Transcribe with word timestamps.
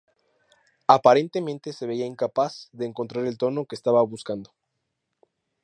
Aparentemente 0.87 1.73
se 1.73 1.85
veía 1.85 2.07
incapaz 2.07 2.69
de 2.71 2.87
encontrar 2.87 3.23
el 3.27 3.37
tono 3.37 3.67
que 3.67 3.75
estaba 3.75 4.01
buscando. 4.01 4.51